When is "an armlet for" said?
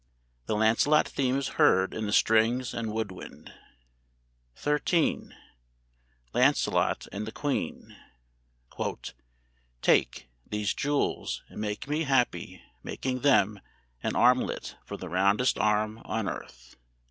14.01-14.97